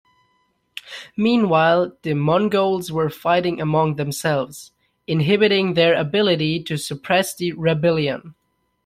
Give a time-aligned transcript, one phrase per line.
[1.15, 4.71] Meanwhile, the Mongols were fighting among themselves,
[5.05, 8.33] inhibiting their ability to suppress the rebellion.